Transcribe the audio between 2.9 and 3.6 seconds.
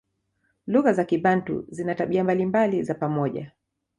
pamoja.